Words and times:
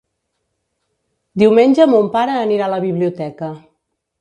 Diumenge 1.43 1.87
mon 1.93 2.09
pare 2.17 2.39
anirà 2.47 2.67
a 2.69 2.73
la 2.75 2.83
biblioteca. 2.87 3.53